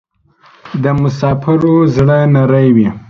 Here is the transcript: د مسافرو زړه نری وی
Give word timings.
د 0.83 0.85
مسافرو 1.01 1.75
زړه 1.95 2.17
نری 2.33 2.69
وی 2.75 2.87